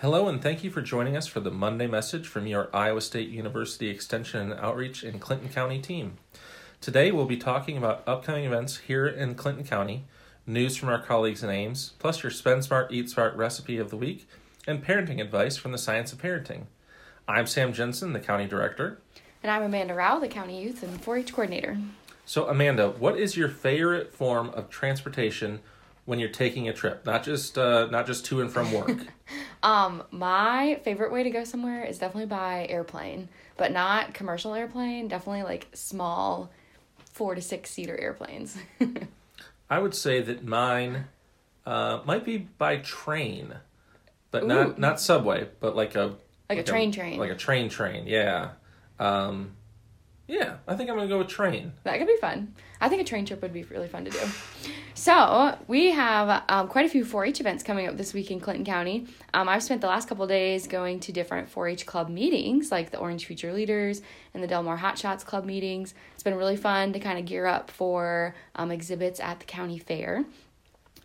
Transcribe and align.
Hello, 0.00 0.28
and 0.28 0.42
thank 0.42 0.62
you 0.62 0.70
for 0.70 0.82
joining 0.82 1.16
us 1.16 1.26
for 1.26 1.40
the 1.40 1.50
Monday 1.50 1.86
message 1.86 2.28
from 2.28 2.46
your 2.46 2.68
Iowa 2.70 3.00
State 3.00 3.30
University 3.30 3.88
Extension 3.88 4.52
and 4.52 4.60
Outreach 4.60 5.02
in 5.02 5.18
Clinton 5.18 5.48
County 5.48 5.80
team. 5.80 6.18
Today, 6.82 7.10
we'll 7.10 7.24
be 7.24 7.38
talking 7.38 7.78
about 7.78 8.06
upcoming 8.06 8.44
events 8.44 8.76
here 8.76 9.06
in 9.06 9.36
Clinton 9.36 9.64
County, 9.64 10.04
news 10.46 10.76
from 10.76 10.90
our 10.90 11.00
colleagues 11.00 11.42
in 11.42 11.48
Ames, 11.48 11.94
plus 11.98 12.22
your 12.22 12.30
Spend 12.30 12.62
Smart, 12.62 12.92
Eat 12.92 13.08
Smart 13.08 13.34
recipe 13.36 13.78
of 13.78 13.88
the 13.88 13.96
week, 13.96 14.28
and 14.66 14.84
parenting 14.84 15.18
advice 15.18 15.56
from 15.56 15.72
the 15.72 15.78
Science 15.78 16.12
of 16.12 16.20
Parenting. 16.20 16.64
I'm 17.26 17.46
Sam 17.46 17.72
Jensen, 17.72 18.12
the 18.12 18.20
County 18.20 18.46
Director. 18.46 19.00
And 19.42 19.50
I'm 19.50 19.62
Amanda 19.62 19.94
Rao, 19.94 20.18
the 20.18 20.28
County 20.28 20.62
Youth 20.62 20.82
and 20.82 21.00
4 21.00 21.16
H 21.16 21.32
Coordinator. 21.32 21.78
So, 22.26 22.46
Amanda, 22.48 22.90
what 22.90 23.18
is 23.18 23.38
your 23.38 23.48
favorite 23.48 24.12
form 24.12 24.50
of 24.50 24.68
transportation 24.68 25.60
when 26.06 26.20
you're 26.20 26.28
taking 26.28 26.68
a 26.68 26.72
trip, 26.72 27.04
not 27.04 27.22
just 27.22 27.58
uh, 27.58 27.86
not 27.90 28.06
just 28.06 28.24
to 28.26 28.40
and 28.40 28.50
from 28.50 28.72
work? 28.72 28.98
um, 29.62 30.02
my 30.10 30.80
favorite 30.84 31.12
way 31.12 31.22
to 31.22 31.30
go 31.30 31.44
somewhere 31.44 31.84
is 31.84 31.98
definitely 31.98 32.26
by 32.26 32.66
airplane, 32.68 33.28
but 33.56 33.72
not 33.72 34.14
commercial 34.14 34.54
airplane. 34.54 35.08
Definitely 35.08 35.42
like 35.42 35.66
small, 35.74 36.50
four 37.12 37.34
to 37.34 37.42
six 37.42 37.70
seater 37.70 37.98
airplanes. 37.98 38.56
I 39.70 39.80
would 39.80 39.94
say 39.94 40.22
that 40.22 40.44
mine 40.44 41.06
uh, 41.66 42.00
might 42.04 42.24
be 42.24 42.38
by 42.38 42.76
train, 42.78 43.54
but 44.30 44.44
Ooh. 44.44 44.48
not 44.48 44.78
not 44.78 45.00
subway, 45.00 45.48
but 45.60 45.76
like 45.76 45.96
a 45.96 46.14
like, 46.48 46.58
like 46.58 46.58
a 46.58 46.62
train 46.62 46.90
a, 46.90 46.92
train, 46.92 47.18
like 47.18 47.32
a 47.32 47.36
train 47.36 47.68
train. 47.68 48.06
Yeah. 48.06 48.50
Um, 48.98 49.56
yeah, 50.28 50.56
I 50.66 50.74
think 50.74 50.90
I'm 50.90 50.96
gonna 50.96 51.08
go 51.08 51.18
with 51.18 51.28
train. 51.28 51.72
That 51.84 51.98
could 51.98 52.06
be 52.06 52.16
fun. 52.16 52.54
I 52.80 52.88
think 52.88 53.00
a 53.00 53.04
train 53.04 53.24
trip 53.24 53.42
would 53.42 53.52
be 53.52 53.64
really 53.64 53.88
fun 53.88 54.04
to 54.04 54.10
do. 54.10 54.18
So 54.94 55.56
we 55.68 55.90
have 55.92 56.42
um, 56.48 56.68
quite 56.68 56.86
a 56.86 56.88
few 56.88 57.04
4-H 57.04 57.38
events 57.40 57.62
coming 57.62 57.86
up 57.86 57.96
this 57.96 58.12
week 58.14 58.30
in 58.30 58.40
Clinton 58.40 58.64
County. 58.64 59.06
Um, 59.34 59.48
I've 59.48 59.62
spent 59.62 59.82
the 59.82 59.86
last 59.86 60.08
couple 60.08 60.26
days 60.26 60.66
going 60.66 61.00
to 61.00 61.12
different 61.12 61.52
4-H 61.52 61.86
club 61.86 62.08
meetings, 62.08 62.72
like 62.72 62.90
the 62.90 62.98
Orange 62.98 63.26
Future 63.26 63.52
Leaders 63.52 64.02
and 64.34 64.42
the 64.42 64.46
Delmar 64.46 64.78
Hot 64.78 64.98
Shots 64.98 65.22
club 65.22 65.44
meetings. 65.44 65.94
It's 66.14 66.22
been 66.22 66.34
really 66.34 66.56
fun 66.56 66.92
to 66.94 66.98
kind 66.98 67.18
of 67.18 67.26
gear 67.26 67.46
up 67.46 67.70
for 67.70 68.34
um, 68.54 68.70
exhibits 68.70 69.20
at 69.20 69.38
the 69.38 69.44
county 69.44 69.78
fair. 69.78 70.24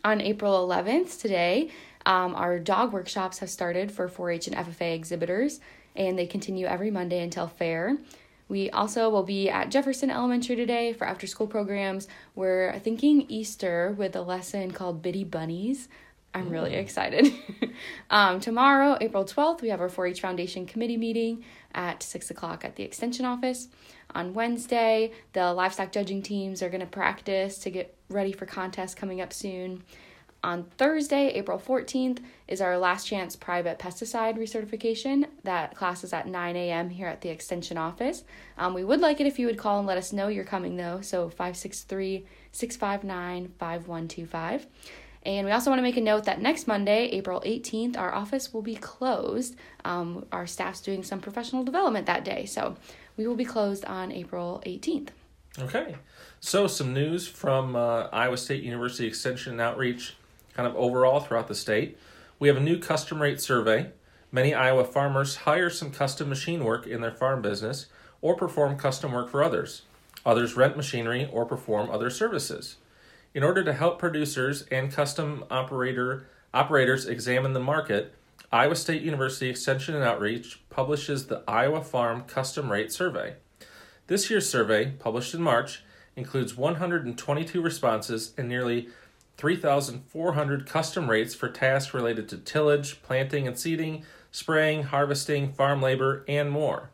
On 0.03 0.20
April 0.20 0.68
11th, 0.68 1.20
today, 1.22 1.70
um, 2.06 2.34
our 2.34 2.59
dog 2.59 2.94
workshops 2.94 3.40
have 3.40 3.50
started 3.50 3.92
for 3.92 4.08
4-H 4.09 4.48
and 4.48 4.56
FFA 4.56 4.96
exhibitors, 4.96 5.59
and 5.96 6.18
they 6.18 6.26
continue 6.26 6.66
every 6.66 6.90
Monday 6.90 7.22
until 7.22 7.48
fair. 7.48 7.98
We 8.52 8.70
also 8.70 9.10
will 9.10 9.24
be 9.24 9.50
at 9.50 9.72
Jefferson 9.72 10.10
Elementary 10.12 10.58
today 10.58 10.92
for 10.92 11.08
after 11.08 11.26
school 11.26 11.48
programs. 11.48 12.10
We're 12.36 12.78
thinking 12.80 13.22
Easter 13.30 13.96
with 13.98 14.14
a 14.14 14.22
lesson 14.22 14.72
called 14.72 15.02
Bitty 15.02 15.24
Bunnies. 15.24 15.88
I'm 16.34 16.50
really 16.50 16.72
mm. 16.72 16.80
excited. 16.80 17.34
um, 18.10 18.42
tomorrow, 18.42 18.98
April 19.00 19.24
12th, 19.24 19.62
we 19.62 19.70
have 19.70 19.80
our 19.80 19.88
4 19.88 20.08
H 20.08 20.20
Foundation 20.20 20.66
Committee 20.66 20.98
meeting 20.98 21.46
at 21.74 22.04
6 22.04 22.30
o'clock 22.30 22.66
at 22.66 22.76
the 22.76 22.84
Extension 22.84 23.24
office. 23.24 23.70
On 24.14 24.34
Wednesday, 24.34 25.14
the 25.32 25.54
livestock 25.54 25.94
judging 25.94 26.22
teams 26.22 26.62
are 26.62 26.70
going 26.70 26.82
to 26.82 26.86
practice 26.86 27.58
to 27.60 27.70
get 27.70 27.96
ready 28.10 28.34
for 28.34 28.46
contests 28.46 28.96
coming 28.96 29.22
up 29.22 29.32
soon. 29.32 29.82
On 30.44 30.64
Thursday, 30.64 31.28
April 31.30 31.59
14th, 31.59 32.17
is 32.47 32.61
our 32.61 32.75
last 32.78 33.06
chance 33.06 33.36
private 33.36 33.78
pesticide 33.78 34.39
recertification. 34.39 35.28
That 35.44 35.75
class 35.75 36.03
is 36.03 36.14
at 36.14 36.28
9 36.28 36.56
a.m. 36.56 36.89
here 36.89 37.08
at 37.08 37.22
the 37.22 37.30
Extension 37.30 37.78
office. 37.78 38.23
Um, 38.58 38.73
we 38.73 38.84
would 38.84 39.02
like 39.02 39.22
it 39.22 39.28
if 39.28 39.38
you 39.38 39.45
would 39.45 39.59
call 39.59 39.78
and 39.78 39.88
let 39.88 40.00
us 40.00 40.12
know 40.12 40.30
you're 40.30 40.44
coming, 40.44 40.78
though. 40.78 41.02
So 41.02 41.30
563 41.30 42.25
659 42.52 43.53
5125. 43.59 44.67
And 45.23 45.45
we 45.45 45.52
also 45.52 45.69
want 45.69 45.78
to 45.78 45.84
make 45.84 45.97
a 45.97 46.02
note 46.02 46.23
that 46.23 46.42
next 46.42 46.67
Monday, 46.67 47.09
April 47.09 47.42
18th, 47.45 47.95
our 47.95 48.12
office 48.12 48.52
will 48.52 48.64
be 48.64 48.75
closed. 48.75 49.56
Um, 49.86 50.25
our 50.31 50.47
staff's 50.47 50.81
doing 50.81 51.03
some 51.03 51.19
professional 51.19 51.64
development 51.64 52.08
that 52.08 52.25
day. 52.25 52.45
So 52.45 52.75
we 53.16 53.28
will 53.28 53.36
be 53.36 53.45
closed 53.45 53.86
on 53.86 54.12
April 54.12 54.64
18th. 54.66 55.09
Okay. 55.59 55.95
So, 56.40 56.66
some 56.66 56.94
news 56.94 57.28
from 57.28 57.75
uh, 57.75 58.07
Iowa 58.12 58.38
State 58.38 58.63
University 58.63 59.06
Extension 59.06 59.51
and 59.51 59.62
Outreach 59.62 60.16
kind 60.53 60.67
of 60.67 60.75
overall 60.75 61.19
throughout 61.19 61.47
the 61.47 61.56
state. 61.56 61.97
We 62.39 62.47
have 62.47 62.57
a 62.57 62.62
new 62.62 62.79
custom 62.79 63.22
rate 63.22 63.41
survey. 63.41 63.91
Many 64.31 64.53
Iowa 64.53 64.85
farmers 64.85 65.38
hire 65.38 65.69
some 65.69 65.91
custom 65.91 66.29
machine 66.29 66.63
work 66.63 66.88
in 66.88 67.01
their 67.01 67.12
farm 67.12 67.41
business 67.41 67.88
or 68.22 68.35
perform 68.35 68.78
custom 68.78 69.12
work 69.12 69.29
for 69.29 69.44
others. 69.44 69.84
Others 70.25 70.56
rent 70.56 70.78
machinery 70.78 71.29
or 71.31 71.45
perform 71.45 71.89
other 71.89 72.09
services. 72.09 72.78
In 73.34 73.44
order 73.44 73.63
to 73.63 73.73
help 73.73 74.00
producers 74.00 74.66
and 74.72 74.91
custom 74.91 75.45
operator 75.50 76.28
operators 76.53 77.07
examine 77.07 77.53
the 77.53 77.59
market, 77.59 78.13
Iowa 78.51 78.75
State 78.75 79.01
University 79.01 79.50
Extension 79.50 79.95
and 79.95 80.03
Outreach 80.03 80.59
publishes 80.69 81.28
the 81.28 81.41
Iowa 81.47 81.81
Farm 81.81 82.23
Custom 82.23 82.72
Rate 82.72 82.91
Survey. 82.91 83.35
This 84.07 84.29
year's 84.29 84.50
survey, 84.50 84.91
published 85.00 85.33
in 85.33 85.41
March, 85.41 85.83
includes 86.18 86.57
122 86.57 87.62
responses 87.62 88.33
and 88.38 88.50
nearly 88.50 88.89
3,400 89.41 90.66
custom 90.68 91.09
rates 91.09 91.34
for 91.34 91.50
tasks 91.50 91.96
related 91.96 92.29
to 92.29 92.38
tillage, 92.38 93.02
planting 93.02 93.47
and 93.47 93.57
seeding, 93.57 94.06
spraying, 94.29 94.84
harvesting, 94.84 95.52
farm 95.52 95.81
labor, 95.81 96.24
and 96.28 96.52
more. 96.52 96.91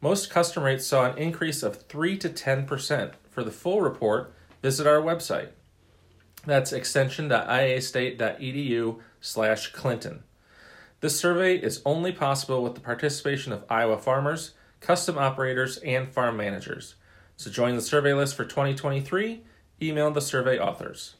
Most 0.00 0.30
custom 0.30 0.62
rates 0.62 0.86
saw 0.86 1.10
an 1.10 1.18
increase 1.18 1.64
of 1.64 1.82
3 1.82 2.16
to 2.18 2.28
10%. 2.28 3.14
For 3.28 3.42
the 3.42 3.50
full 3.50 3.80
report, 3.80 4.32
visit 4.62 4.86
our 4.86 5.02
website. 5.02 5.48
That's 6.44 6.72
extension.iastate.edu 6.72 9.00
slash 9.20 9.72
Clinton. 9.72 10.22
This 11.00 11.18
survey 11.18 11.56
is 11.56 11.82
only 11.84 12.12
possible 12.12 12.62
with 12.62 12.76
the 12.76 12.80
participation 12.80 13.52
of 13.52 13.64
Iowa 13.68 13.98
farmers, 13.98 14.52
custom 14.80 15.18
operators, 15.18 15.78
and 15.78 16.08
farm 16.08 16.36
managers. 16.36 16.94
To 17.38 17.50
join 17.50 17.74
the 17.74 17.82
survey 17.82 18.14
list 18.14 18.36
for 18.36 18.44
2023, 18.44 19.42
email 19.82 20.12
the 20.12 20.20
survey 20.20 20.60
authors. 20.60 21.16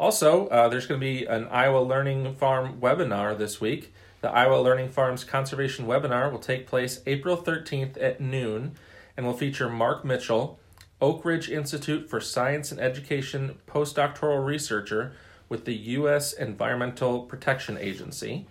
Also, 0.00 0.46
uh, 0.46 0.66
there's 0.66 0.86
going 0.86 0.98
to 0.98 1.04
be 1.04 1.26
an 1.26 1.46
Iowa 1.48 1.80
Learning 1.80 2.34
Farm 2.34 2.80
webinar 2.80 3.36
this 3.36 3.60
week. 3.60 3.92
The 4.22 4.30
Iowa 4.30 4.58
Learning 4.58 4.88
Farms 4.88 5.24
Conservation 5.24 5.86
webinar 5.86 6.32
will 6.32 6.38
take 6.38 6.66
place 6.66 7.02
April 7.04 7.36
13th 7.36 8.02
at 8.02 8.18
noon 8.18 8.76
and 9.14 9.26
will 9.26 9.34
feature 9.34 9.68
Mark 9.68 10.02
Mitchell, 10.02 10.58
Oak 11.02 11.22
Ridge 11.26 11.50
Institute 11.50 12.08
for 12.08 12.18
Science 12.18 12.72
and 12.72 12.80
Education 12.80 13.58
postdoctoral 13.66 14.42
researcher 14.42 15.12
with 15.50 15.66
the 15.66 15.76
U.S. 15.76 16.32
Environmental 16.32 17.24
Protection 17.24 17.76
Agency. 17.76 18.46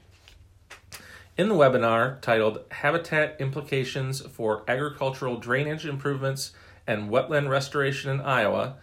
In 1.35 1.49
the 1.49 1.55
webinar 1.55 2.21
titled 2.21 2.59
Habitat 2.69 3.37
Implications 3.39 4.21
for 4.21 4.63
Agricultural 4.67 5.37
Drainage 5.37 5.87
Improvements 5.87 6.51
and 6.85 7.09
Wetland 7.09 7.49
Restoration 7.49 8.11
in 8.11 8.21
Iowa, 8.21 8.75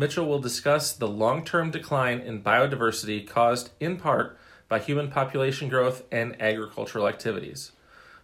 Mitchell 0.00 0.26
will 0.26 0.38
discuss 0.38 0.94
the 0.94 1.06
long 1.06 1.44
term 1.44 1.70
decline 1.70 2.20
in 2.20 2.42
biodiversity 2.42 3.28
caused 3.28 3.68
in 3.80 3.98
part 3.98 4.38
by 4.66 4.78
human 4.78 5.10
population 5.10 5.68
growth 5.68 6.04
and 6.10 6.40
agricultural 6.40 7.06
activities. 7.06 7.72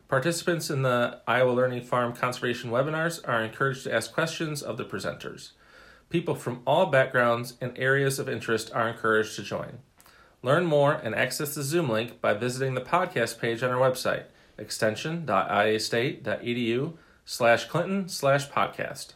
Participants 0.08 0.70
in 0.70 0.80
the 0.80 1.20
Iowa 1.26 1.50
Learning 1.50 1.82
Farm 1.82 2.14
Conservation 2.14 2.70
webinars 2.70 3.20
are 3.28 3.44
encouraged 3.44 3.84
to 3.84 3.94
ask 3.94 4.14
questions 4.14 4.62
of 4.62 4.78
the 4.78 4.86
presenters. 4.86 5.50
People 6.08 6.34
from 6.34 6.62
all 6.66 6.86
backgrounds 6.86 7.58
and 7.60 7.78
areas 7.78 8.18
of 8.18 8.26
interest 8.26 8.72
are 8.72 8.88
encouraged 8.88 9.36
to 9.36 9.42
join. 9.42 9.80
Learn 10.42 10.64
more 10.64 10.94
and 10.94 11.14
access 11.14 11.54
the 11.54 11.62
Zoom 11.62 11.90
link 11.90 12.22
by 12.22 12.32
visiting 12.32 12.72
the 12.72 12.80
podcast 12.80 13.38
page 13.38 13.62
on 13.62 13.70
our 13.70 13.90
website, 13.90 14.24
extension.iastate.edu 14.56 16.94
slash 17.26 17.66
clinton 17.66 18.08
slash 18.08 18.48
podcast. 18.48 19.15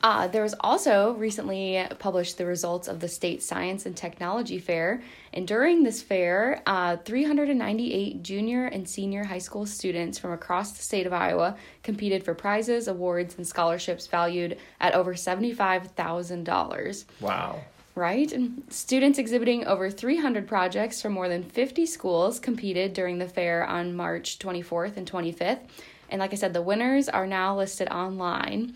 Uh, 0.00 0.28
there 0.28 0.44
was 0.44 0.54
also 0.60 1.14
recently 1.14 1.84
published 1.98 2.38
the 2.38 2.46
results 2.46 2.86
of 2.86 3.00
the 3.00 3.08
State 3.08 3.42
Science 3.42 3.84
and 3.84 3.96
Technology 3.96 4.60
Fair. 4.60 5.02
And 5.32 5.46
during 5.46 5.82
this 5.82 6.02
fair, 6.02 6.62
uh, 6.66 6.98
398 6.98 8.22
junior 8.22 8.66
and 8.66 8.88
senior 8.88 9.24
high 9.24 9.38
school 9.38 9.66
students 9.66 10.16
from 10.16 10.32
across 10.32 10.72
the 10.72 10.82
state 10.82 11.06
of 11.06 11.12
Iowa 11.12 11.56
competed 11.82 12.22
for 12.22 12.34
prizes, 12.34 12.86
awards, 12.86 13.36
and 13.36 13.46
scholarships 13.46 14.06
valued 14.06 14.56
at 14.80 14.94
over 14.94 15.14
$75,000. 15.14 17.04
Wow. 17.20 17.60
Right? 17.96 18.32
And 18.32 18.62
students 18.68 19.18
exhibiting 19.18 19.66
over 19.66 19.90
300 19.90 20.46
projects 20.46 21.02
from 21.02 21.12
more 21.12 21.28
than 21.28 21.42
50 21.42 21.84
schools 21.86 22.38
competed 22.38 22.92
during 22.92 23.18
the 23.18 23.28
fair 23.28 23.66
on 23.66 23.96
March 23.96 24.38
24th 24.38 24.96
and 24.96 25.10
25th. 25.10 25.62
And 26.08 26.20
like 26.20 26.32
I 26.32 26.36
said, 26.36 26.54
the 26.54 26.62
winners 26.62 27.08
are 27.08 27.26
now 27.26 27.56
listed 27.56 27.88
online. 27.88 28.74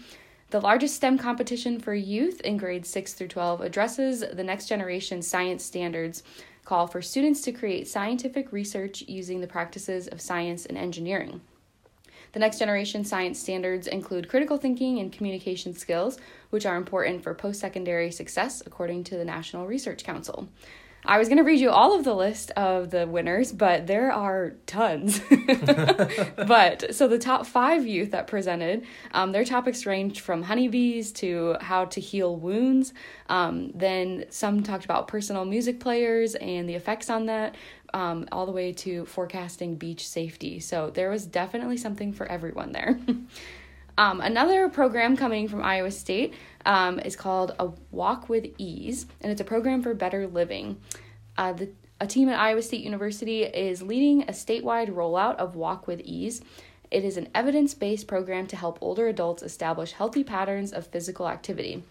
The 0.53 0.61
largest 0.61 0.97
STEM 0.97 1.17
competition 1.17 1.81
for 1.81 1.95
youth 1.95 2.43
in 2.43 2.59
grades 2.59 2.91
6 2.91 3.15
through 3.15 3.29
12 3.29 3.63
addresses 3.63 4.21
the 4.21 4.45
next 4.45 4.69
generation 4.69 5.23
science 5.23 5.65
standards 5.65 6.23
call 6.67 6.87
for 6.87 7.01
students 7.01 7.41
to 7.43 7.53
create 7.53 7.89
scientific 7.89 8.53
research 8.53 9.01
using 9.09 9.41
the 9.41 9.47
practices 9.47 10.09
of 10.09 10.21
science 10.21 10.67
and 10.67 10.77
engineering. 10.77 11.41
The 12.33 12.39
next 12.39 12.59
generation 12.59 13.03
science 13.03 13.39
standards 13.39 13.87
include 13.87 14.29
critical 14.29 14.59
thinking 14.59 14.99
and 14.99 15.11
communication 15.11 15.73
skills, 15.73 16.19
which 16.51 16.67
are 16.67 16.77
important 16.77 17.23
for 17.23 17.33
post 17.33 17.59
secondary 17.59 18.11
success, 18.11 18.63
according 18.67 19.05
to 19.05 19.17
the 19.17 19.25
National 19.25 19.67
Research 19.67 20.05
Council. 20.05 20.49
I 21.05 21.19
was 21.19 21.29
going 21.29 21.39
to 21.39 21.45
read 21.45 21.59
you 21.59 21.71
all 21.71 21.97
of 21.99 22.05
the 22.05 22.15
list 22.15 22.53
of 22.53 22.91
the 22.91 23.09
winners, 23.09 23.51
but 23.51 23.89
there 23.89 24.13
are 24.13 24.55
tons. 24.67 25.21
but 26.47 26.95
so 26.95 27.09
the 27.09 27.19
top 27.19 27.45
five 27.45 27.85
youth 27.85 28.13
that 28.13 28.29
presented, 28.29 28.85
um, 29.11 29.33
their 29.33 29.45
topics 29.45 29.85
ranged 29.85 30.21
from 30.21 30.43
honeybees 30.43 31.11
to 31.13 31.57
how 31.61 31.87
to 31.87 32.01
heal 32.01 32.37
wounds. 32.37 32.95
Um, 33.29 33.73
then 33.75 34.27
some 34.31 34.63
talked 34.63 34.85
about 34.85 35.09
personal 35.09 35.45
music 35.45 35.81
players 35.81 36.37
and 36.37 36.69
the 36.69 36.75
effects 36.75 37.11
on 37.11 37.27
that, 37.27 37.57
um, 37.93 38.29
all 38.31 38.47
the 38.47 38.53
way 38.53 38.73
to 38.73 39.05
forecasting 39.07 39.75
beach 39.75 40.07
safety. 40.07 40.61
So 40.61 40.91
there 40.91 41.11
was 41.11 41.27
definitely 41.27 41.79
something 41.79 42.13
for 42.13 42.27
everyone 42.27 42.71
there. 42.71 43.01
Um, 43.99 44.21
another 44.21 44.69
program 44.69 45.17
coming 45.17 45.49
from 45.49 45.63
Iowa 45.63 45.91
State 45.91 46.35
um, 46.65 46.99
is 47.01 47.17
called 47.17 47.55
A 47.59 47.71
Walk 47.91 48.29
with 48.29 48.47
Ease, 48.59 49.07
and 49.21 49.31
it's 49.31 49.41
a 49.41 49.45
program 49.45 49.83
for 49.83 49.95
better 49.95 50.27
living. 50.27 50.81
Uh, 51.37 51.53
the, 51.53 51.71
a 52.01 52.07
team 52.07 52.29
at 52.29 52.39
Iowa 52.39 52.63
State 52.63 52.83
University 52.83 53.43
is 53.43 53.83
leading 53.83 54.23
a 54.23 54.33
statewide 54.33 54.91
rollout 54.91 55.37
of 55.37 55.57
Walk 55.57 55.87
with 55.87 56.01
Ease. 56.01 56.41
It 56.91 57.05
is 57.05 57.17
an 57.17 57.29
evidence 57.35 57.75
based 57.75 58.07
program 58.07 58.47
to 58.49 58.57
help 58.57 58.79
older 58.81 59.09
adults 59.09 59.43
establish 59.43 59.93
healthy 59.93 60.25
patterns 60.25 60.73
of 60.73 60.87
physical 60.87 61.29
activity. 61.29 61.83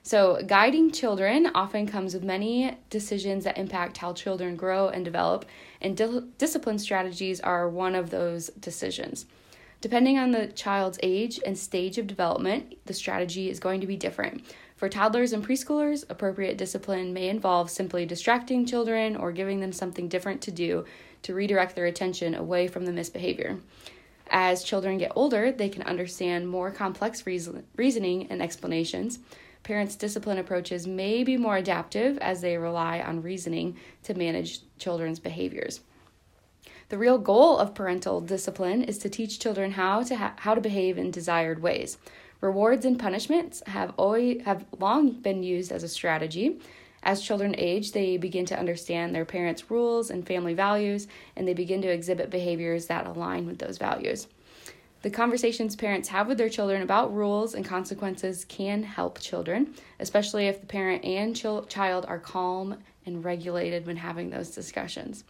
So, 0.01 0.41
guiding 0.47 0.91
children 0.91 1.51
often 1.53 1.85
comes 1.85 2.13
with 2.13 2.23
many 2.23 2.77
decisions 2.89 3.43
that 3.43 3.57
impact 3.57 3.97
how 3.97 4.13
children 4.13 4.55
grow 4.55 4.87
and 4.87 5.03
develop, 5.03 5.45
and 5.81 5.97
di- 5.97 6.21
discipline 6.37 6.79
strategies 6.79 7.41
are 7.41 7.67
one 7.67 7.93
of 7.93 8.09
those 8.09 8.47
decisions. 8.51 9.25
Depending 9.81 10.17
on 10.17 10.31
the 10.31 10.47
child's 10.47 10.97
age 11.03 11.41
and 11.45 11.57
stage 11.57 11.97
of 11.97 12.07
development, 12.07 12.77
the 12.85 12.93
strategy 12.93 13.49
is 13.49 13.59
going 13.59 13.81
to 13.81 13.87
be 13.87 13.97
different. 13.97 14.43
For 14.77 14.89
toddlers 14.89 15.33
and 15.33 15.45
preschoolers, 15.45 16.05
appropriate 16.07 16.55
discipline 16.55 17.11
may 17.11 17.29
involve 17.29 17.71
simply 17.71 18.05
distracting 18.05 18.63
children 18.63 19.15
or 19.15 19.31
giving 19.31 19.59
them 19.59 19.71
something 19.71 20.07
different 20.07 20.39
to 20.43 20.51
do 20.51 20.85
to 21.23 21.33
redirect 21.33 21.75
their 21.75 21.87
attention 21.87 22.35
away 22.35 22.67
from 22.67 22.85
the 22.85 22.91
misbehavior. 22.91 23.57
As 24.29 24.63
children 24.63 24.99
get 24.99 25.13
older, 25.15 25.51
they 25.51 25.67
can 25.67 25.81
understand 25.81 26.47
more 26.47 26.69
complex 26.69 27.25
reason- 27.25 27.65
reasoning 27.75 28.27
and 28.29 28.39
explanations. 28.39 29.17
Parents' 29.63 29.95
discipline 29.95 30.37
approaches 30.37 30.85
may 30.85 31.23
be 31.23 31.37
more 31.37 31.57
adaptive 31.57 32.19
as 32.19 32.41
they 32.41 32.55
rely 32.55 32.99
on 32.99 33.23
reasoning 33.23 33.77
to 34.03 34.13
manage 34.13 34.59
children's 34.77 35.19
behaviors. 35.19 35.81
The 36.89 36.99
real 36.99 37.17
goal 37.17 37.57
of 37.57 37.73
parental 37.73 38.21
discipline 38.21 38.83
is 38.83 38.99
to 38.99 39.09
teach 39.09 39.39
children 39.39 39.71
how 39.71 40.03
to 40.03 40.15
ha- 40.15 40.35
how 40.37 40.53
to 40.53 40.61
behave 40.61 40.99
in 40.99 41.09
desired 41.09 41.61
ways. 41.61 41.97
Rewards 42.41 42.85
and 42.85 42.99
punishments 42.99 43.63
have 43.67 43.93
always 43.97 44.43
have 44.43 44.65
long 44.79 45.11
been 45.11 45.43
used 45.43 45.71
as 45.71 45.83
a 45.83 45.87
strategy. 45.87 46.59
As 47.03 47.21
children 47.21 47.55
age, 47.57 47.93
they 47.93 48.17
begin 48.17 48.45
to 48.45 48.59
understand 48.59 49.13
their 49.15 49.25
parents' 49.25 49.71
rules 49.71 50.09
and 50.09 50.25
family 50.25 50.53
values, 50.53 51.07
and 51.35 51.47
they 51.47 51.53
begin 51.53 51.81
to 51.81 51.87
exhibit 51.87 52.29
behaviors 52.29 52.87
that 52.87 53.07
align 53.07 53.45
with 53.45 53.59
those 53.59 53.77
values. 53.77 54.27
The 55.03 55.09
conversations 55.09 55.75
parents 55.75 56.09
have 56.09 56.27
with 56.27 56.37
their 56.37 56.49
children 56.49 56.81
about 56.81 57.15
rules 57.15 57.53
and 57.53 57.63
consequences 57.63 58.45
can 58.45 58.83
help 58.83 59.19
children, 59.19 59.73
especially 59.99 60.47
if 60.47 60.59
the 60.59 60.67
parent 60.67 61.05
and 61.05 61.35
ch- 61.35 61.69
child 61.69 62.05
are 62.07 62.19
calm 62.19 62.77
and 63.05 63.23
regulated 63.23 63.85
when 63.85 63.97
having 63.97 64.29
those 64.29 64.49
discussions. 64.49 65.23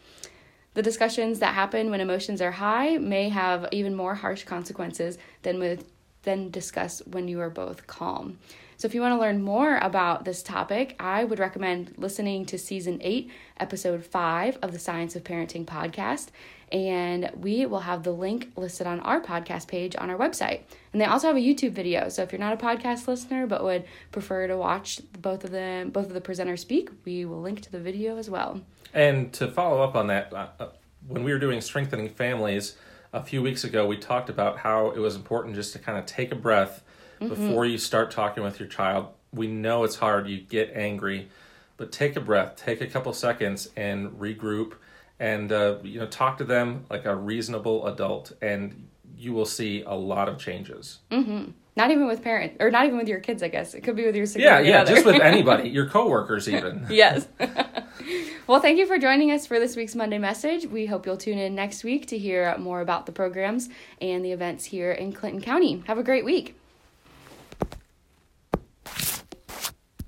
The 0.73 0.81
discussions 0.81 1.39
that 1.39 1.53
happen 1.53 1.89
when 1.89 2.01
emotions 2.01 2.41
are 2.41 2.51
high 2.51 2.97
may 2.97 3.29
have 3.29 3.67
even 3.71 3.93
more 3.93 4.15
harsh 4.15 4.45
consequences 4.45 5.17
than 5.41 5.59
with 5.59 5.85
than 6.27 6.51
discuss 6.51 7.01
when 7.07 7.29
you 7.29 7.39
are 7.39 7.49
both 7.49 7.87
calm. 7.87 8.37
So 8.75 8.85
if 8.85 8.93
you 8.93 9.01
want 9.01 9.13
to 9.13 9.19
learn 9.19 9.41
more 9.41 9.77
about 9.77 10.25
this 10.25 10.43
topic, 10.43 10.95
I 10.99 11.23
would 11.23 11.39
recommend 11.39 11.95
listening 11.97 12.45
to 12.47 12.57
season 12.57 12.99
8, 13.01 13.31
episode 13.61 14.05
5 14.05 14.59
of 14.61 14.73
the 14.73 14.77
Science 14.77 15.15
of 15.15 15.23
Parenting 15.23 15.65
podcast, 15.65 16.27
and 16.69 17.31
we 17.39 17.65
will 17.65 17.79
have 17.79 18.03
the 18.03 18.11
link 18.11 18.51
listed 18.57 18.85
on 18.85 18.99
our 18.99 19.21
podcast 19.21 19.69
page 19.69 19.95
on 19.95 20.09
our 20.09 20.17
website. 20.17 20.63
And 20.91 21.01
they 21.01 21.05
also 21.05 21.27
have 21.27 21.37
a 21.37 21.39
YouTube 21.39 21.71
video. 21.71 22.09
So 22.09 22.23
if 22.23 22.33
you're 22.33 22.39
not 22.39 22.53
a 22.53 22.57
podcast 22.57 23.07
listener 23.07 23.47
but 23.47 23.63
would 23.63 23.85
prefer 24.11 24.47
to 24.47 24.57
watch 24.57 24.99
both 25.19 25.45
of 25.45 25.51
them 25.51 25.91
both 25.91 26.07
of 26.07 26.13
the 26.13 26.21
presenters 26.21 26.59
speak, 26.59 26.89
we 27.05 27.23
will 27.23 27.41
link 27.41 27.61
to 27.61 27.71
the 27.71 27.79
video 27.79 28.17
as 28.17 28.29
well. 28.29 28.61
And 28.93 29.31
to 29.33 29.47
follow 29.47 29.81
up 29.81 29.95
on 29.95 30.07
that, 30.07 30.33
uh, 30.33 30.49
uh, 30.59 30.67
when 31.07 31.23
we 31.23 31.31
were 31.31 31.39
doing 31.39 31.61
strengthening 31.61 32.09
families 32.09 32.75
a 33.13 33.23
few 33.23 33.41
weeks 33.41 33.63
ago, 33.63 33.85
we 33.85 33.97
talked 33.97 34.29
about 34.29 34.59
how 34.59 34.91
it 34.91 34.99
was 34.99 35.15
important 35.15 35.55
just 35.55 35.73
to 35.73 35.79
kind 35.79 35.97
of 35.97 36.05
take 36.05 36.31
a 36.31 36.35
breath 36.35 36.83
mm-hmm. 37.19 37.29
before 37.29 37.65
you 37.65 37.77
start 37.77 38.11
talking 38.11 38.43
with 38.43 38.59
your 38.59 38.69
child. 38.69 39.07
We 39.33 39.47
know 39.47 39.83
it's 39.83 39.95
hard, 39.95 40.27
you 40.27 40.39
get 40.39 40.71
angry, 40.73 41.29
but 41.77 41.91
take 41.91 42.15
a 42.15 42.21
breath, 42.21 42.55
take 42.55 42.81
a 42.81 42.87
couple 42.87 43.13
seconds 43.13 43.69
and 43.75 44.11
regroup 44.11 44.73
and 45.19 45.51
uh, 45.51 45.77
you 45.83 45.99
know 45.99 46.05
talk 46.05 46.37
to 46.37 46.43
them 46.43 46.85
like 46.89 47.05
a 47.05 47.15
reasonable 47.15 47.87
adult 47.87 48.33
and 48.41 48.87
you 49.17 49.33
will 49.33 49.45
see 49.45 49.83
a 49.83 49.93
lot 49.93 50.29
of 50.29 50.37
changes. 50.37 50.99
Mm-hmm. 51.11 51.51
Not 51.77 51.91
even 51.91 52.07
with 52.07 52.23
parents, 52.23 52.57
or 52.59 52.71
not 52.71 52.85
even 52.85 52.97
with 52.97 53.07
your 53.07 53.19
kids. 53.19 53.43
I 53.43 53.49
guess 53.49 53.75
it 53.75 53.81
could 53.81 53.95
be 53.95 54.03
with 54.03 54.15
your 54.15 54.25
security. 54.25 54.67
yeah, 54.67 54.77
yeah, 54.77 54.81
other. 54.81 54.95
just 54.95 55.05
with 55.05 55.21
anybody, 55.21 55.69
your 55.77 55.87
coworkers 55.87 56.49
even. 56.49 56.87
yes. 56.89 57.27
well, 58.47 58.59
thank 58.59 58.79
you 58.79 58.87
for 58.87 58.97
joining 58.97 59.31
us 59.31 59.45
for 59.45 59.59
this 59.59 59.75
week's 59.75 59.93
Monday 59.93 60.17
message. 60.17 60.65
We 60.65 60.87
hope 60.87 61.05
you'll 61.05 61.17
tune 61.17 61.37
in 61.37 61.53
next 61.53 61.83
week 61.83 62.07
to 62.07 62.17
hear 62.17 62.57
more 62.57 62.81
about 62.81 63.05
the 63.05 63.11
programs 63.11 63.69
and 64.01 64.25
the 64.25 64.31
events 64.31 64.65
here 64.65 64.91
in 64.91 65.13
Clinton 65.13 65.39
County. 65.39 65.83
Have 65.85 65.99
a 65.99 66.03
great 66.03 66.25
week. 66.25 66.55